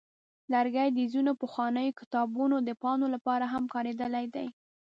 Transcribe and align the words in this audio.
لرګي 0.53 0.87
د 0.91 0.99
ځینو 1.13 1.31
پخوانیو 1.41 1.97
کتابونو 1.99 2.55
د 2.67 2.69
پاڼو 2.81 3.07
لپاره 3.15 3.45
هم 3.53 3.63
کارېدلي 3.73 4.25
دي. 4.35 4.47